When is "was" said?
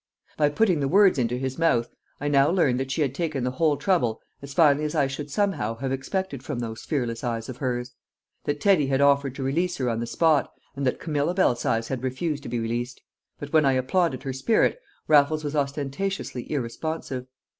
15.43-15.55